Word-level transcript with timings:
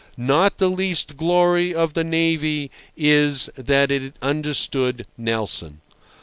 Not 0.17 0.57
the 0.57 0.67
least 0.67 1.15
glory 1.15 1.75
of 1.75 1.93
the 1.93 2.03
navy 2.03 2.71
is 2.97 3.51
that 3.53 3.91
it 3.91 4.15
understood 4.19 5.05
Nelson. 5.15 5.81